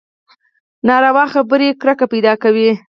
ناوړه 0.87 1.23
خبرې 1.33 1.69
کرکه 1.81 2.05
پیدا 2.13 2.33
کوي 2.43 2.69